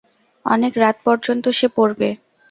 অনেক 0.45 0.73
রাত 0.77 0.97
পর্যন্ত 1.05 1.45
সে 1.59 1.67
পড়বে। 1.75 2.09